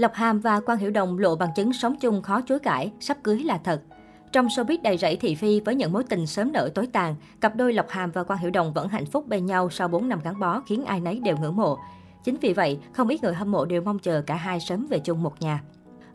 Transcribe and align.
Lộc 0.00 0.14
Hàm 0.14 0.40
và 0.40 0.60
quan 0.60 0.78
Hiểu 0.78 0.90
Đồng 0.90 1.18
lộ 1.18 1.36
bằng 1.36 1.50
chứng 1.56 1.72
sống 1.72 1.96
chung 2.00 2.22
khó 2.22 2.40
chối 2.40 2.58
cãi, 2.58 2.92
sắp 3.00 3.16
cưới 3.22 3.38
là 3.38 3.58
thật. 3.64 3.82
Trong 4.32 4.46
showbiz 4.46 4.82
đầy 4.82 4.96
rẫy 4.96 5.16
thị 5.16 5.34
phi 5.34 5.60
với 5.60 5.74
những 5.74 5.92
mối 5.92 6.04
tình 6.04 6.26
sớm 6.26 6.52
nở 6.52 6.70
tối 6.74 6.86
tàn, 6.86 7.14
cặp 7.40 7.56
đôi 7.56 7.72
Lộc 7.72 7.88
Hàm 7.88 8.10
và 8.10 8.22
Quan 8.22 8.38
Hiểu 8.38 8.50
Đồng 8.50 8.72
vẫn 8.72 8.88
hạnh 8.88 9.06
phúc 9.06 9.28
bên 9.28 9.46
nhau 9.46 9.70
sau 9.70 9.88
4 9.88 10.08
năm 10.08 10.20
gắn 10.24 10.40
bó 10.40 10.60
khiến 10.66 10.84
ai 10.84 11.00
nấy 11.00 11.20
đều 11.20 11.36
ngưỡng 11.36 11.56
mộ. 11.56 11.78
Chính 12.24 12.36
vì 12.40 12.52
vậy, 12.52 12.78
không 12.92 13.08
ít 13.08 13.22
người 13.22 13.34
hâm 13.34 13.52
mộ 13.52 13.64
đều 13.64 13.82
mong 13.82 13.98
chờ 13.98 14.22
cả 14.26 14.34
hai 14.34 14.60
sớm 14.60 14.86
về 14.90 14.98
chung 14.98 15.22
một 15.22 15.32
nhà. 15.40 15.62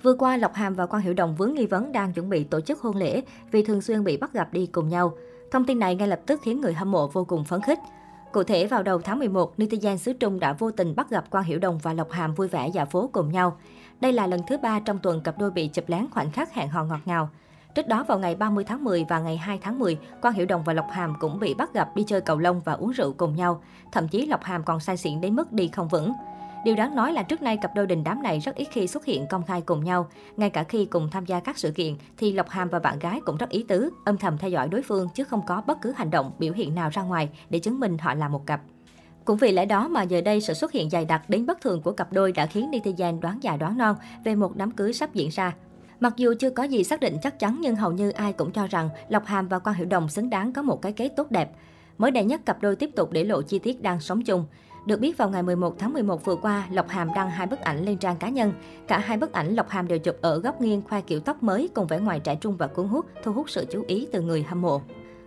Vừa 0.04 0.14
qua, 0.14 0.38
Lộc 0.38 0.54
Hàm 0.54 0.74
và 0.74 0.86
Quan 0.86 1.02
Hiểu 1.02 1.14
Đồng 1.14 1.36
vướng 1.36 1.54
nghi 1.54 1.66
vấn 1.66 1.92
đang 1.92 2.14
chuẩn 2.14 2.30
bị 2.30 2.44
tổ 2.44 2.62
chức 2.62 2.82
hôn 2.82 2.98
lễ 2.98 3.22
vì 3.52 3.64
thường 3.64 3.82
xuyên 3.82 4.04
bị 4.04 4.18
bắt 4.18 4.34
gặp 4.34 4.54
đi 4.54 4.66
cùng 4.66 4.90
nhau. 4.90 5.14
Thông 5.52 5.66
tin 5.66 5.80
này 5.80 5.96
ngay 5.96 6.08
lập 6.08 6.20
tức 6.26 6.42
khiến 6.44 6.62
người 6.62 6.74
hâm 6.74 6.92
mộ 6.92 7.08
vô 7.08 7.26
cùng 7.26 7.44
phấn 7.44 7.62
khích. 7.62 7.80
Cụ 8.36 8.44
thể, 8.44 8.68
vào 8.68 8.84
đầu 8.84 9.02
tháng 9.02 9.20
11, 9.20 9.54
netizen 9.58 9.98
xứ 9.98 10.14
Trung 10.14 10.40
đã 10.40 10.54
vô 10.54 10.72
tình 10.72 10.96
bắt 10.96 11.10
gặp 11.10 11.30
Quang 11.30 11.44
Hiểu 11.44 11.60
Đồng 11.60 11.78
và 11.78 11.94
Lộc 11.94 12.12
Hàm 12.12 12.34
vui 12.34 12.48
vẻ 12.48 12.68
dạo 12.68 12.86
phố 12.86 13.10
cùng 13.14 13.32
nhau. 13.32 13.58
Đây 14.02 14.14
là 14.14 14.28
lần 14.28 14.42
thứ 14.48 14.58
ba 14.58 14.80
trong 14.80 15.00
tuần 15.00 15.22
cặp 15.22 15.38
đôi 15.38 15.52
bị 15.52 15.68
chụp 15.68 15.86
lén 15.88 16.08
khoảnh 16.12 16.32
khắc 16.32 16.54
hẹn 16.54 16.70
hò 16.70 16.84
ngọt 16.84 17.00
ngào. 17.06 17.30
Trước 17.76 17.88
đó 17.88 18.06
vào 18.08 18.20
ngày 18.20 18.36
30 18.36 18.64
tháng 18.64 18.84
10 18.84 19.06
và 19.10 19.20
ngày 19.20 19.38
2 19.38 19.60
tháng 19.62 19.80
10, 19.80 19.98
Quang 20.22 20.34
Hiểu 20.34 20.46
Đồng 20.46 20.64
và 20.64 20.74
Lộc 20.74 20.86
Hàm 20.92 21.14
cũng 21.20 21.40
bị 21.40 21.54
bắt 21.54 21.74
gặp 21.74 21.96
đi 21.96 22.04
chơi 22.08 22.22
cầu 22.22 22.40
lông 22.40 22.62
và 22.62 22.74
uống 22.74 22.92
rượu 22.92 23.14
cùng 23.14 23.36
nhau. 23.36 23.62
Thậm 23.92 24.08
chí 24.08 24.26
Lộc 24.26 24.44
Hàm 24.44 24.64
còn 24.64 24.80
say 24.80 24.98
xỉn 24.98 25.22
đến 25.22 25.36
mức 25.36 25.52
đi 25.52 25.68
không 25.68 25.88
vững. 25.88 26.14
Điều 26.66 26.76
đáng 26.76 26.96
nói 26.96 27.14
là 27.14 27.24
trước 27.24 27.42
nay 27.42 27.58
cặp 27.58 27.76
đôi 27.76 27.88
đình 27.88 28.04
đám 28.04 28.24
này 28.24 28.40
rất 28.40 28.56
ít 28.56 28.68
khi 28.72 28.88
xuất 28.88 29.06
hiện 29.06 29.28
công 29.28 29.44
khai 29.44 29.62
cùng 29.62 29.84
nhau. 29.84 30.08
Ngay 30.38 30.50
cả 30.50 30.64
khi 30.64 30.86
cùng 30.86 31.10
tham 31.12 31.26
gia 31.26 31.40
các 31.40 31.58
sự 31.58 31.72
kiện 31.72 31.96
thì 32.18 32.32
Lộc 32.32 32.50
Hàm 32.50 32.70
và 32.70 32.80
bạn 32.80 33.00
gái 33.00 33.20
cũng 33.26 33.38
rất 33.38 33.50
ý 33.50 33.66
tứ, 33.68 33.90
âm 34.06 34.18
thầm 34.18 34.38
theo 34.38 34.50
dõi 34.50 34.70
đối 34.70 34.82
phương 34.82 35.08
chứ 35.16 35.24
không 35.24 35.42
có 35.48 35.62
bất 35.68 35.82
cứ 35.82 35.92
hành 35.92 36.10
động, 36.10 36.32
biểu 36.40 36.54
hiện 36.54 36.76
nào 36.76 36.90
ra 36.90 37.02
ngoài 37.02 37.30
để 37.50 37.60
chứng 37.60 37.80
minh 37.80 37.98
họ 37.98 38.14
là 38.14 38.28
một 38.28 38.46
cặp. 38.46 38.62
Cũng 39.26 39.38
vì 39.38 39.52
lẽ 39.52 39.66
đó 39.66 39.88
mà 39.88 40.04
giờ 40.04 40.22
đây 40.22 40.42
sự 40.42 40.54
xuất 40.54 40.72
hiện 40.72 40.90
dày 40.90 41.06
đặc 41.06 41.30
đến 41.30 41.46
bất 41.46 41.62
thường 41.62 41.82
của 41.82 41.92
cặp 41.92 42.14
đôi 42.14 42.32
đã 42.32 42.46
khiến 42.46 42.72
netizen 42.72 43.20
đoán 43.20 43.40
già 43.42 43.58
đoán 43.58 43.78
non 43.78 43.96
về 44.24 44.36
một 44.36 44.56
đám 44.56 44.72
cưới 44.72 44.94
sắp 44.94 45.14
diễn 45.14 45.30
ra. 45.30 45.56
Mặc 46.00 46.14
dù 46.18 46.34
chưa 46.40 46.50
có 46.50 46.64
gì 46.64 46.84
xác 46.84 47.00
định 47.00 47.18
chắc 47.22 47.40
chắn 47.40 47.58
nhưng 47.62 47.76
hầu 47.76 47.92
như 47.92 48.10
ai 48.10 48.34
cũng 48.34 48.52
cho 48.52 48.68
rằng 48.68 48.90
Lộc 49.10 49.26
Hàm 49.26 49.48
và 49.48 49.60
quan 49.60 49.76
Hiểu 49.76 49.88
Đồng 49.88 50.10
xứng 50.10 50.30
đáng 50.30 50.54
có 50.54 50.62
một 50.62 50.82
cái 50.82 50.92
kết 50.92 51.10
tốt 51.16 51.32
đẹp. 51.32 51.52
Mới 51.98 52.12
đây 52.12 52.24
nhất 52.24 52.46
cặp 52.46 52.62
đôi 52.62 52.76
tiếp 52.76 52.90
tục 52.96 53.12
để 53.12 53.24
lộ 53.24 53.42
chi 53.42 53.60
tiết 53.60 53.82
đang 53.82 54.00
sống 54.00 54.22
chung. 54.22 54.46
Được 54.86 55.00
biết 55.00 55.18
vào 55.18 55.30
ngày 55.30 55.44
11 55.44 55.76
tháng 55.80 55.94
11 55.94 56.26
vừa 56.26 56.36
qua, 56.36 56.68
Lộc 56.72 56.90
Hàm 56.90 57.14
đăng 57.16 57.30
hai 57.30 57.48
bức 57.48 57.60
ảnh 57.60 57.86
lên 57.86 57.98
trang 57.98 58.16
cá 58.18 58.30
nhân. 58.30 58.54
Cả 58.88 59.00
hai 59.00 59.18
bức 59.18 59.34
ảnh 59.34 59.56
Lộc 59.56 59.70
Hàm 59.70 59.88
đều 59.88 60.00
chụp 60.00 60.16
ở 60.22 60.40
góc 60.40 60.62
nghiêng 60.62 60.82
khoe 60.82 61.02
kiểu 61.02 61.20
tóc 61.20 61.44
mới 61.44 61.70
cùng 61.74 61.88
vẻ 61.88 62.00
ngoài 62.00 62.20
trẻ 62.20 62.36
trung 62.36 62.58
và 62.58 62.68
cuốn 62.68 62.88
hút, 62.88 63.06
thu 63.24 63.34
hút 63.34 63.50
sự 63.50 63.66
chú 63.72 63.84
ý 63.88 64.08
từ 64.12 64.22
người 64.22 64.44
hâm 64.44 64.62
mộ. 64.62 64.82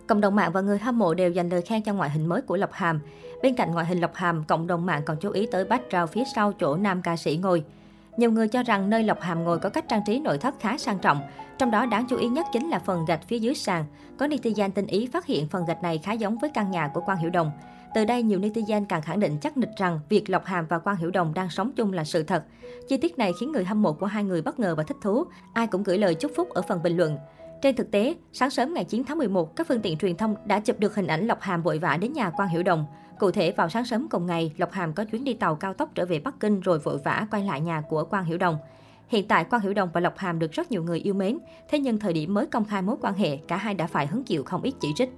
Cộng 0.07 0.21
đồng 0.21 0.35
mạng 0.35 0.51
và 0.51 0.61
người 0.61 0.77
hâm 0.77 0.99
mộ 0.99 1.13
đều 1.13 1.31
dành 1.31 1.49
lời 1.49 1.61
khen 1.61 1.83
cho 1.83 1.93
ngoại 1.93 2.09
hình 2.09 2.27
mới 2.27 2.41
của 2.41 2.57
Lộc 2.57 2.71
Hàm. 2.73 2.99
Bên 3.43 3.55
cạnh 3.55 3.71
ngoại 3.71 3.85
hình 3.85 4.01
Lộc 4.01 4.15
Hàm, 4.15 4.43
cộng 4.43 4.67
đồng 4.67 4.85
mạng 4.85 5.01
còn 5.05 5.17
chú 5.17 5.31
ý 5.31 5.47
tới 5.51 5.65
background 5.65 6.11
phía 6.11 6.23
sau 6.35 6.53
chỗ 6.59 6.75
nam 6.75 7.01
ca 7.01 7.17
sĩ 7.17 7.37
ngồi. 7.37 7.63
Nhiều 8.17 8.31
người 8.31 8.47
cho 8.47 8.63
rằng 8.63 8.89
nơi 8.89 9.03
Lộc 9.03 9.21
Hàm 9.21 9.43
ngồi 9.43 9.59
có 9.59 9.69
cách 9.69 9.85
trang 9.87 10.01
trí 10.05 10.19
nội 10.19 10.37
thất 10.37 10.55
khá 10.59 10.77
sang 10.77 10.99
trọng. 10.99 11.21
Trong 11.57 11.71
đó 11.71 11.85
đáng 11.85 12.05
chú 12.09 12.17
ý 12.17 12.27
nhất 12.27 12.45
chính 12.53 12.69
là 12.69 12.79
phần 12.79 13.05
gạch 13.05 13.27
phía 13.27 13.39
dưới 13.39 13.55
sàn. 13.55 13.85
Có 14.17 14.27
netizen 14.27 14.69
tinh 14.71 14.87
ý 14.87 15.07
phát 15.13 15.25
hiện 15.25 15.47
phần 15.47 15.65
gạch 15.65 15.83
này 15.83 15.97
khá 15.97 16.11
giống 16.11 16.37
với 16.37 16.49
căn 16.53 16.71
nhà 16.71 16.87
của 16.93 17.01
Quang 17.01 17.17
Hiểu 17.17 17.29
Đồng. 17.29 17.51
Từ 17.93 18.05
đây, 18.05 18.23
nhiều 18.23 18.39
netizen 18.39 18.85
càng 18.89 19.01
khẳng 19.01 19.19
định 19.19 19.37
chắc 19.41 19.57
nịch 19.57 19.69
rằng 19.77 19.99
việc 20.09 20.29
Lộc 20.29 20.45
Hàm 20.45 20.65
và 20.69 20.79
Quang 20.79 20.97
Hiểu 20.97 21.11
Đồng 21.11 21.33
đang 21.33 21.49
sống 21.49 21.71
chung 21.75 21.93
là 21.93 22.03
sự 22.03 22.23
thật. 22.23 22.43
Chi 22.87 22.97
tiết 22.97 23.17
này 23.17 23.33
khiến 23.39 23.51
người 23.51 23.65
hâm 23.65 23.81
mộ 23.81 23.93
của 23.93 24.05
hai 24.05 24.23
người 24.23 24.41
bất 24.41 24.59
ngờ 24.59 24.75
và 24.75 24.83
thích 24.83 24.97
thú. 25.01 25.23
Ai 25.53 25.67
cũng 25.67 25.83
gửi 25.83 25.97
lời 25.97 26.15
chúc 26.15 26.31
phúc 26.35 26.49
ở 26.49 26.61
phần 26.61 26.83
bình 26.83 26.97
luận. 26.97 27.17
Trên 27.61 27.75
thực 27.75 27.91
tế, 27.91 28.15
sáng 28.33 28.49
sớm 28.49 28.73
ngày 28.73 28.83
9 28.83 29.03
tháng 29.03 29.17
11, 29.17 29.55
các 29.55 29.67
phương 29.67 29.81
tiện 29.81 29.97
truyền 29.97 30.17
thông 30.17 30.35
đã 30.45 30.59
chụp 30.59 30.79
được 30.79 30.95
hình 30.95 31.07
ảnh 31.07 31.27
Lộc 31.27 31.41
Hàm 31.41 31.61
vội 31.61 31.79
vã 31.79 31.97
đến 31.97 32.13
nhà 32.13 32.29
Quang 32.29 32.49
Hiểu 32.49 32.63
Đồng. 32.63 32.85
Cụ 33.19 33.31
thể, 33.31 33.51
vào 33.51 33.69
sáng 33.69 33.85
sớm 33.85 34.07
cùng 34.09 34.25
ngày, 34.25 34.53
Lộc 34.57 34.71
Hàm 34.71 34.93
có 34.93 35.05
chuyến 35.05 35.23
đi 35.23 35.33
tàu 35.33 35.55
cao 35.55 35.73
tốc 35.73 35.89
trở 35.95 36.05
về 36.05 36.19
Bắc 36.19 36.39
Kinh 36.39 36.59
rồi 36.59 36.79
vội 36.79 36.97
vã 36.97 37.27
quay 37.31 37.43
lại 37.43 37.61
nhà 37.61 37.81
của 37.81 38.03
Quang 38.03 38.25
Hiểu 38.25 38.37
Đồng. 38.37 38.57
Hiện 39.07 39.27
tại, 39.27 39.43
Quang 39.43 39.61
Hiểu 39.61 39.73
Đồng 39.73 39.89
và 39.93 40.01
Lộc 40.01 40.17
Hàm 40.17 40.39
được 40.39 40.51
rất 40.51 40.71
nhiều 40.71 40.83
người 40.83 40.99
yêu 40.99 41.13
mến. 41.13 41.37
Thế 41.69 41.79
nhưng 41.79 41.99
thời 41.99 42.13
điểm 42.13 42.33
mới 42.33 42.45
công 42.45 42.65
khai 42.65 42.81
mối 42.81 42.95
quan 43.01 43.13
hệ, 43.13 43.37
cả 43.37 43.57
hai 43.57 43.73
đã 43.73 43.87
phải 43.87 44.07
hứng 44.07 44.23
chịu 44.23 44.43
không 44.43 44.61
ít 44.61 44.73
chỉ 44.81 44.93
trích. 44.95 45.09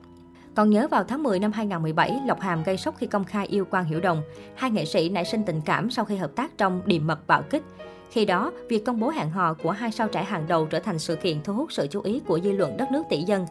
Còn 0.55 0.69
nhớ 0.69 0.87
vào 0.91 1.03
tháng 1.03 1.23
10 1.23 1.39
năm 1.39 1.51
2017, 1.51 2.19
Lộc 2.25 2.39
Hàm 2.39 2.63
gây 2.63 2.77
sốc 2.77 2.95
khi 2.97 3.07
công 3.07 3.23
khai 3.23 3.45
yêu 3.47 3.65
Quang 3.65 3.85
Hiểu 3.85 3.99
Đồng. 3.99 4.21
Hai 4.55 4.71
nghệ 4.71 4.85
sĩ 4.85 5.09
nảy 5.09 5.25
sinh 5.25 5.43
tình 5.45 5.61
cảm 5.65 5.91
sau 5.91 6.05
khi 6.05 6.15
hợp 6.15 6.31
tác 6.35 6.57
trong 6.57 6.81
Điềm 6.85 7.07
mật 7.07 7.27
bạo 7.27 7.43
kích. 7.49 7.63
Khi 8.09 8.25
đó, 8.25 8.51
việc 8.69 8.85
công 8.85 8.99
bố 8.99 9.09
hẹn 9.09 9.29
hò 9.29 9.53
của 9.53 9.71
hai 9.71 9.91
sao 9.91 10.07
trẻ 10.07 10.23
hàng 10.23 10.47
đầu 10.47 10.65
trở 10.65 10.79
thành 10.79 10.99
sự 10.99 11.15
kiện 11.15 11.43
thu 11.43 11.53
hút 11.53 11.71
sự 11.71 11.87
chú 11.87 12.01
ý 12.01 12.19
của 12.19 12.39
dư 12.39 12.51
luận 12.51 12.77
đất 12.77 12.91
nước 12.91 13.03
tỷ 13.09 13.21
dân. 13.21 13.45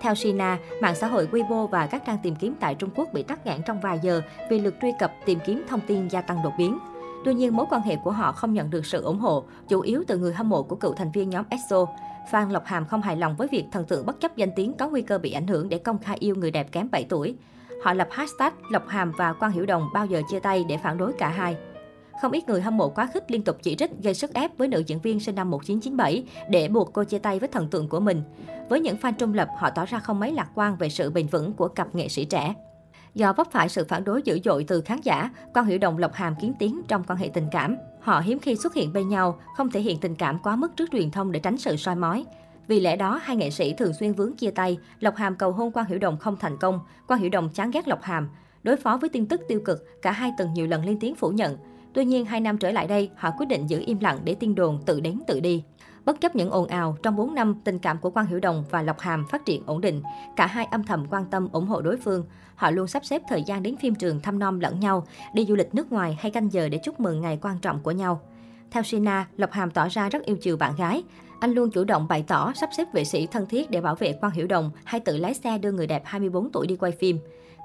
Theo 0.00 0.14
Sina, 0.14 0.58
mạng 0.82 0.94
xã 0.94 1.06
hội 1.06 1.28
Weibo 1.32 1.66
và 1.66 1.86
các 1.86 2.02
trang 2.06 2.18
tìm 2.22 2.36
kiếm 2.36 2.54
tại 2.60 2.74
Trung 2.74 2.90
Quốc 2.94 3.08
bị 3.12 3.22
tắc 3.22 3.46
nghẽn 3.46 3.62
trong 3.66 3.80
vài 3.80 4.00
giờ 4.02 4.22
vì 4.50 4.60
lượt 4.60 4.74
truy 4.82 4.92
cập 4.98 5.12
tìm 5.24 5.38
kiếm 5.46 5.64
thông 5.68 5.80
tin 5.86 6.08
gia 6.08 6.20
tăng 6.20 6.42
đột 6.42 6.52
biến. 6.58 6.78
Tuy 7.24 7.34
nhiên, 7.34 7.56
mối 7.56 7.66
quan 7.70 7.82
hệ 7.82 7.96
của 7.96 8.10
họ 8.10 8.32
không 8.32 8.54
nhận 8.54 8.70
được 8.70 8.86
sự 8.86 9.02
ủng 9.02 9.18
hộ, 9.18 9.44
chủ 9.68 9.80
yếu 9.80 10.04
từ 10.06 10.18
người 10.18 10.34
hâm 10.34 10.48
mộ 10.48 10.62
của 10.62 10.76
cựu 10.76 10.92
thành 10.92 11.12
viên 11.12 11.30
nhóm 11.30 11.44
EXO. 11.50 11.86
Phan 12.30 12.50
Lộc 12.50 12.64
Hàm 12.64 12.86
không 12.86 13.02
hài 13.02 13.16
lòng 13.16 13.36
với 13.36 13.48
việc 13.48 13.64
thần 13.72 13.84
tượng 13.84 14.06
bất 14.06 14.20
chấp 14.20 14.36
danh 14.36 14.50
tiếng 14.56 14.72
có 14.72 14.88
nguy 14.88 15.02
cơ 15.02 15.18
bị 15.18 15.32
ảnh 15.32 15.46
hưởng 15.46 15.68
để 15.68 15.78
công 15.78 15.98
khai 15.98 16.16
yêu 16.20 16.34
người 16.34 16.50
đẹp 16.50 16.72
kém 16.72 16.88
7 16.90 17.04
tuổi. 17.08 17.36
Họ 17.84 17.92
lập 17.92 18.08
hashtag 18.10 18.52
Lộc 18.70 18.88
Hàm 18.88 19.12
và 19.18 19.32
Quang 19.32 19.52
Hiểu 19.52 19.66
Đồng 19.66 19.88
bao 19.94 20.06
giờ 20.06 20.22
chia 20.30 20.40
tay 20.40 20.64
để 20.68 20.76
phản 20.76 20.98
đối 20.98 21.12
cả 21.12 21.28
hai. 21.28 21.56
Không 22.22 22.32
ít 22.32 22.48
người 22.48 22.60
hâm 22.60 22.76
mộ 22.76 22.88
quá 22.88 23.08
khích 23.14 23.30
liên 23.30 23.42
tục 23.42 23.56
chỉ 23.62 23.74
trích 23.74 23.90
gây 24.02 24.14
sức 24.14 24.34
ép 24.34 24.58
với 24.58 24.68
nữ 24.68 24.82
diễn 24.86 25.00
viên 25.00 25.20
sinh 25.20 25.34
năm 25.34 25.50
1997 25.50 26.24
để 26.50 26.68
buộc 26.68 26.92
cô 26.92 27.04
chia 27.04 27.18
tay 27.18 27.38
với 27.38 27.48
thần 27.48 27.68
tượng 27.68 27.88
của 27.88 28.00
mình. 28.00 28.22
Với 28.68 28.80
những 28.80 28.96
fan 28.96 29.12
trung 29.18 29.34
lập, 29.34 29.48
họ 29.58 29.70
tỏ 29.70 29.84
ra 29.84 29.98
không 29.98 30.20
mấy 30.20 30.32
lạc 30.32 30.48
quan 30.54 30.76
về 30.76 30.88
sự 30.88 31.10
bền 31.10 31.26
vững 31.26 31.52
của 31.52 31.68
cặp 31.68 31.94
nghệ 31.94 32.08
sĩ 32.08 32.24
trẻ. 32.24 32.54
Do 33.16 33.32
vấp 33.32 33.50
phải 33.50 33.68
sự 33.68 33.84
phản 33.88 34.04
đối 34.04 34.22
dữ 34.22 34.38
dội 34.44 34.64
từ 34.64 34.80
khán 34.80 35.00
giả, 35.00 35.30
quan 35.54 35.66
Hiểu 35.66 35.78
Đồng 35.78 35.98
Lộc 35.98 36.12
Hàm 36.12 36.34
kiến 36.40 36.52
tiếng 36.58 36.82
trong 36.88 37.04
quan 37.08 37.18
hệ 37.18 37.28
tình 37.34 37.46
cảm. 37.52 37.76
Họ 38.00 38.20
hiếm 38.20 38.38
khi 38.38 38.56
xuất 38.56 38.74
hiện 38.74 38.92
bên 38.92 39.08
nhau, 39.08 39.40
không 39.56 39.70
thể 39.70 39.80
hiện 39.80 39.98
tình 40.00 40.14
cảm 40.14 40.38
quá 40.38 40.56
mức 40.56 40.76
trước 40.76 40.90
truyền 40.92 41.10
thông 41.10 41.32
để 41.32 41.40
tránh 41.40 41.56
sự 41.56 41.76
soi 41.76 41.96
mói. 41.96 42.24
Vì 42.68 42.80
lẽ 42.80 42.96
đó, 42.96 43.20
hai 43.22 43.36
nghệ 43.36 43.50
sĩ 43.50 43.72
thường 43.72 43.92
xuyên 43.92 44.12
vướng 44.12 44.36
chia 44.36 44.50
tay, 44.50 44.78
Lộc 45.00 45.16
Hàm 45.16 45.36
cầu 45.36 45.52
hôn 45.52 45.72
quan 45.72 45.86
Hiểu 45.86 45.98
Đồng 45.98 46.18
không 46.18 46.36
thành 46.40 46.58
công, 46.58 46.80
quan 47.08 47.20
Hiểu 47.20 47.30
Đồng 47.30 47.48
chán 47.48 47.70
ghét 47.70 47.88
Lộc 47.88 48.02
Hàm. 48.02 48.28
Đối 48.62 48.76
phó 48.76 48.96
với 48.96 49.10
tin 49.10 49.26
tức 49.26 49.40
tiêu 49.48 49.60
cực, 49.64 50.02
cả 50.02 50.12
hai 50.12 50.32
từng 50.38 50.52
nhiều 50.52 50.66
lần 50.66 50.84
lên 50.84 50.98
tiếng 51.00 51.14
phủ 51.14 51.28
nhận. 51.28 51.56
Tuy 51.92 52.04
nhiên, 52.04 52.24
hai 52.24 52.40
năm 52.40 52.58
trở 52.58 52.70
lại 52.70 52.86
đây, 52.86 53.10
họ 53.16 53.30
quyết 53.38 53.46
định 53.46 53.66
giữ 53.66 53.82
im 53.86 53.98
lặng 54.00 54.18
để 54.24 54.34
tin 54.34 54.54
đồn 54.54 54.78
tự 54.86 55.00
đến 55.00 55.20
tự 55.26 55.40
đi. 55.40 55.64
Bất 56.06 56.20
chấp 56.20 56.36
những 56.36 56.50
ồn 56.50 56.66
ào, 56.66 56.96
trong 57.02 57.16
4 57.16 57.34
năm, 57.34 57.54
tình 57.64 57.78
cảm 57.78 57.98
của 57.98 58.10
Quang 58.10 58.26
Hiểu 58.26 58.40
Đồng 58.40 58.64
và 58.70 58.82
Lộc 58.82 59.00
Hàm 59.00 59.26
phát 59.26 59.44
triển 59.44 59.62
ổn 59.66 59.80
định. 59.80 60.02
Cả 60.36 60.46
hai 60.46 60.64
âm 60.64 60.84
thầm 60.84 61.06
quan 61.10 61.24
tâm 61.24 61.48
ủng 61.52 61.66
hộ 61.66 61.82
đối 61.82 61.96
phương. 61.96 62.24
Họ 62.54 62.70
luôn 62.70 62.86
sắp 62.86 63.04
xếp 63.04 63.22
thời 63.28 63.42
gian 63.42 63.62
đến 63.62 63.76
phim 63.76 63.94
trường 63.94 64.20
thăm 64.20 64.38
nom 64.38 64.60
lẫn 64.60 64.80
nhau, 64.80 65.06
đi 65.34 65.44
du 65.44 65.54
lịch 65.54 65.74
nước 65.74 65.92
ngoài 65.92 66.18
hay 66.20 66.30
canh 66.30 66.52
giờ 66.52 66.68
để 66.68 66.78
chúc 66.84 67.00
mừng 67.00 67.20
ngày 67.20 67.38
quan 67.42 67.58
trọng 67.58 67.80
của 67.80 67.90
nhau. 67.90 68.20
Theo 68.70 68.82
Sina, 68.82 69.26
Lộc 69.36 69.52
Hàm 69.52 69.70
tỏ 69.70 69.88
ra 69.88 70.08
rất 70.08 70.24
yêu 70.24 70.36
chiều 70.36 70.56
bạn 70.56 70.72
gái. 70.78 71.04
Anh 71.40 71.52
luôn 71.52 71.70
chủ 71.70 71.84
động 71.84 72.08
bày 72.08 72.24
tỏ 72.26 72.52
sắp 72.60 72.70
xếp 72.76 72.92
vệ 72.92 73.04
sĩ 73.04 73.26
thân 73.26 73.46
thiết 73.46 73.70
để 73.70 73.80
bảo 73.80 73.94
vệ 73.94 74.12
Quang 74.12 74.32
Hiểu 74.32 74.46
Đồng 74.46 74.70
hay 74.84 75.00
tự 75.00 75.16
lái 75.16 75.34
xe 75.34 75.58
đưa 75.58 75.72
người 75.72 75.86
đẹp 75.86 76.02
24 76.04 76.50
tuổi 76.52 76.66
đi 76.66 76.76
quay 76.76 76.92
phim. 76.92 77.18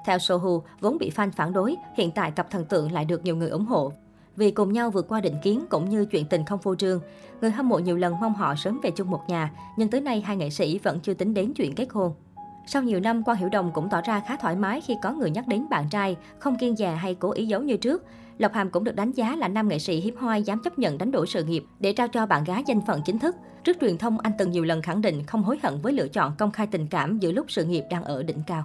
Theo 0.06 0.18
Sohu, 0.18 0.62
vốn 0.80 0.98
bị 0.98 1.10
fan 1.16 1.30
phản 1.30 1.52
đối, 1.52 1.76
hiện 1.96 2.10
tại 2.10 2.30
cặp 2.30 2.50
thần 2.50 2.64
tượng 2.64 2.92
lại 2.92 3.04
được 3.04 3.24
nhiều 3.24 3.36
người 3.36 3.48
ủng 3.48 3.66
hộ 3.66 3.92
vì 4.36 4.50
cùng 4.50 4.72
nhau 4.72 4.90
vượt 4.90 5.08
qua 5.08 5.20
định 5.20 5.36
kiến 5.42 5.64
cũng 5.70 5.88
như 5.88 6.04
chuyện 6.04 6.24
tình 6.26 6.44
không 6.44 6.58
phô 6.58 6.74
trương. 6.74 7.00
Người 7.40 7.50
hâm 7.50 7.68
mộ 7.68 7.78
nhiều 7.78 7.96
lần 7.96 8.20
mong 8.20 8.34
họ 8.34 8.54
sớm 8.54 8.80
về 8.82 8.90
chung 8.90 9.10
một 9.10 9.20
nhà, 9.28 9.52
nhưng 9.76 9.88
tới 9.88 10.00
nay 10.00 10.20
hai 10.20 10.36
nghệ 10.36 10.50
sĩ 10.50 10.78
vẫn 10.78 11.00
chưa 11.00 11.14
tính 11.14 11.34
đến 11.34 11.52
chuyện 11.54 11.74
kết 11.74 11.86
hôn. 11.90 12.12
Sau 12.66 12.82
nhiều 12.82 13.00
năm, 13.00 13.22
Quang 13.22 13.38
Hiểu 13.38 13.48
Đồng 13.48 13.70
cũng 13.72 13.88
tỏ 13.90 14.00
ra 14.00 14.20
khá 14.20 14.36
thoải 14.36 14.56
mái 14.56 14.80
khi 14.80 14.96
có 15.02 15.12
người 15.12 15.30
nhắc 15.30 15.48
đến 15.48 15.68
bạn 15.70 15.88
trai, 15.90 16.16
không 16.38 16.58
kiên 16.58 16.78
già 16.78 16.94
hay 16.94 17.14
cố 17.14 17.30
ý 17.30 17.46
giấu 17.46 17.62
như 17.62 17.76
trước. 17.76 18.04
Lộc 18.38 18.52
Hàm 18.52 18.70
cũng 18.70 18.84
được 18.84 18.96
đánh 18.96 19.12
giá 19.12 19.36
là 19.36 19.48
nam 19.48 19.68
nghệ 19.68 19.78
sĩ 19.78 20.00
hiếm 20.00 20.16
hoi 20.16 20.42
dám 20.42 20.60
chấp 20.64 20.78
nhận 20.78 20.98
đánh 20.98 21.10
đổi 21.10 21.26
sự 21.26 21.44
nghiệp 21.44 21.64
để 21.80 21.92
trao 21.92 22.08
cho 22.08 22.26
bạn 22.26 22.44
gái 22.44 22.62
danh 22.66 22.80
phận 22.86 23.02
chính 23.04 23.18
thức. 23.18 23.36
Trước 23.64 23.76
truyền 23.80 23.98
thông, 23.98 24.18
anh 24.18 24.32
từng 24.38 24.50
nhiều 24.50 24.64
lần 24.64 24.82
khẳng 24.82 25.00
định 25.00 25.26
không 25.26 25.42
hối 25.42 25.58
hận 25.62 25.80
với 25.82 25.92
lựa 25.92 26.08
chọn 26.08 26.32
công 26.38 26.50
khai 26.50 26.66
tình 26.66 26.86
cảm 26.86 27.18
giữa 27.18 27.32
lúc 27.32 27.46
sự 27.50 27.64
nghiệp 27.64 27.84
đang 27.90 28.04
ở 28.04 28.22
đỉnh 28.22 28.42
cao. 28.46 28.64